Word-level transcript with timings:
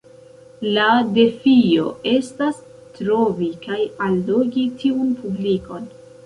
La 0.77 0.85
defio 1.17 1.85
estas 2.11 2.63
trovi 2.95 3.51
kaj 3.67 3.79
allogi 4.07 4.65
tiun 4.81 5.13
publikon. 5.21 5.89